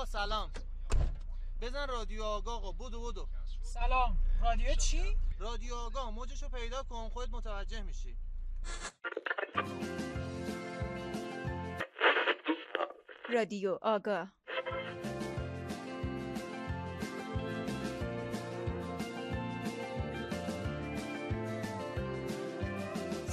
[0.00, 0.50] آقا سلام.
[1.60, 3.28] بزن رادیو آگاه آقا بودو بودو
[3.62, 4.16] سلام.
[4.42, 8.16] رادیو چی؟ رادیو آگاه موجشو پیدا کن خودت متوجه میشی.
[13.34, 14.28] رادیو آگاه.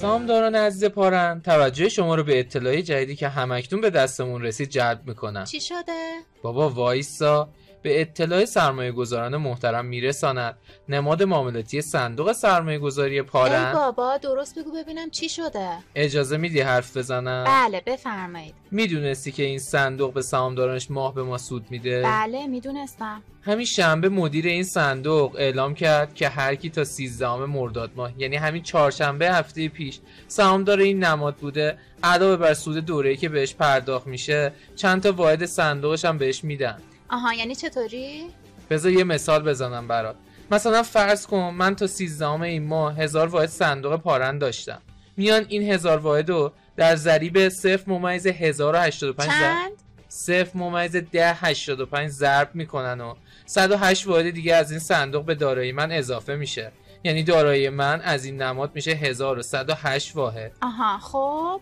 [0.00, 1.40] سامداران عزیز پارن.
[1.44, 5.44] توجه شما رو به اطلاعی جدیدی که همکنون به دستمون رسید جلب می‌کنم.
[5.44, 7.48] چی شده؟ بابا وایسا.
[7.82, 10.58] به اطلاع سرمایه گذاران محترم میرساند.
[10.88, 15.68] نماد معاملاتی صندوق سرمایه گذاری ای پارن بابا درست بگو ببینم چی شده.
[15.94, 18.54] اجازه میدی حرف بزنم؟ بله بفرمایید.
[18.70, 23.22] می‌دونستی که این صندوق به سهامدارانش ماه به ما سود میده؟ بله می‌دونستم.
[23.42, 28.36] همین شنبه مدیر این صندوق اعلام کرد که هر کی تا 13 مرداد ماه یعنی
[28.36, 34.06] همین چهارشنبه هفته پیش سهامدار این نماد بوده علاوه بر سود دوره‌ای که بهش پرداخت
[34.06, 36.78] میشه چند تا واحد صندوقش هم بهش میدن.
[37.10, 38.26] آها یعنی چطوری؟
[38.70, 40.16] بذار یه مثال بزنم برات.
[40.50, 44.82] مثلا فرض کن من تا 13 این ماه هزار واحد صندوق پارن داشتم.
[45.16, 49.72] میان این هزار واحد رو در ضریب 0 ممیز 1085 ضرب چند؟
[50.08, 53.14] 0 ممیز 1085 ضرب می‌کنن و
[53.46, 56.72] 108 واحد دیگه از این صندوق به دارایی من اضافه میشه.
[57.04, 60.52] یعنی دارایی من از این نماد میشه 1108 واحد.
[60.62, 61.60] آها خب.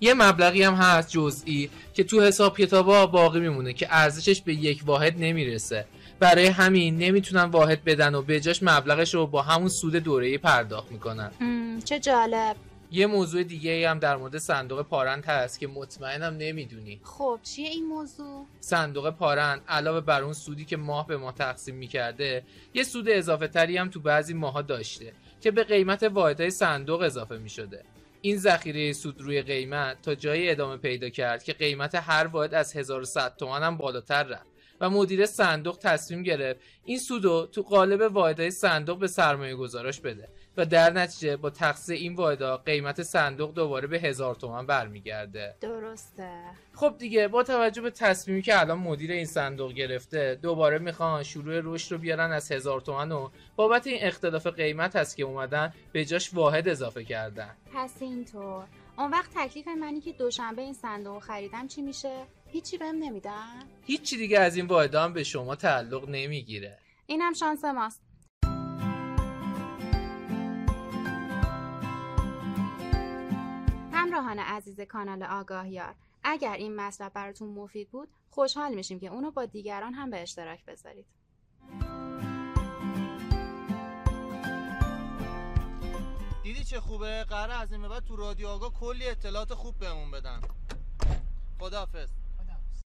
[0.00, 4.82] یه مبلغی هم هست جزئی که تو حساب کتابا باقی میمونه که ارزشش به یک
[4.86, 5.86] واحد نمی‌رسه.
[6.20, 10.92] برای همین نمی‌تونن واحد بدن و به جاش مبلغش رو با همون سود دوره‌ای پرداخت
[10.92, 11.30] می‌کنن.
[11.84, 12.56] چه جالب.
[12.92, 17.00] یه موضوع دیگه ای هم در مورد صندوق پارند هست که مطمئنم نمی‌دونی.
[17.02, 21.74] خب چیه این موضوع؟ صندوق پارند علاوه بر اون سودی که ماه به ماه تقسیم
[21.74, 22.42] می‌کرده
[22.74, 27.38] یه سود اضافه تری هم تو بعضی ماها داشته که به قیمت واحدهای صندوق اضافه
[27.38, 27.84] می‌شده.
[28.26, 32.76] این ذخیره سود روی قیمت تا جایی ادامه پیدا کرد که قیمت هر واحد از
[32.76, 34.55] 1100 تومان هم بالاتر رفت.
[34.80, 40.28] و مدیر صندوق تصمیم گرفت این سودو تو قالب واحدهای صندوق به سرمایه گذاراش بده
[40.56, 45.54] و در نتیجه با تخصیص این واحدها قیمت صندوق دوباره به هزار تومان برمیگرده.
[45.60, 46.30] درسته.
[46.74, 51.60] خب دیگه با توجه به تصمیمی که الان مدیر این صندوق گرفته دوباره می‌خوان شروع
[51.64, 56.04] رشد رو بیارن از هزار تومن و بابت این اختلاف قیمت هست که اومدن به
[56.04, 57.50] جاش واحد اضافه کردن.
[57.74, 58.64] پس اینطور.
[58.98, 63.62] اون وقت تکلیف منی که دوشنبه این صندوق رو خریدم چی میشه؟ هیچی بهم نمیدن؟
[63.82, 68.02] هیچی دیگه از این واحدها هم به شما تعلق نمی‌گیره اینم شانس ماست
[73.92, 79.44] همراهان عزیز کانال آگاهیار اگر این مطلب براتون مفید بود خوشحال میشیم که اونو با
[79.44, 81.06] دیگران هم به اشتراک بذارید
[86.76, 90.40] چه خوبه؟ قراره از این به بعد تو رادیو آگاه کلی اطلاعات خوب بهمون بدن.
[91.58, 92.08] خداحافظ.